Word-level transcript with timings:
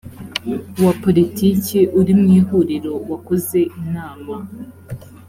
wa 0.85 0.93
politiki 1.03 1.77
uri 1.99 2.13
mu 2.19 2.27
ihuriro 2.39 2.93
wakoze 3.11 3.59
inama 3.81 4.35